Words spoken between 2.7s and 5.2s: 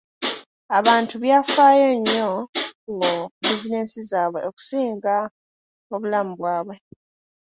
ku bizinensi zaabwe okusinga